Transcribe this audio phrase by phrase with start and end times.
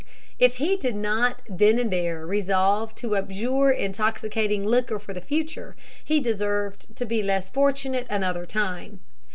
[0.39, 5.75] If he did not then and there resolve to abjure intoxicating liquor for the future,
[6.03, 9.01] he deserved to be less fortunate another time.